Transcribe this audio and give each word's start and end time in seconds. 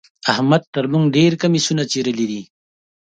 احمد 0.31 0.63
تر 0.73 0.83
موږ 0.91 1.03
ډېر 1.15 1.31
کميسونه 1.41 1.83
څيرلي 1.91 2.25
دي. 2.31 2.41